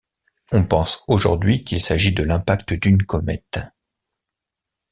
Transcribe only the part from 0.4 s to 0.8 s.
On